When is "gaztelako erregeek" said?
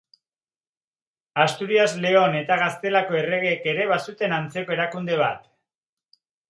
2.63-3.71